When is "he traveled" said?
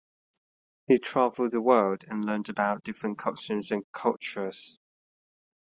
0.87-1.51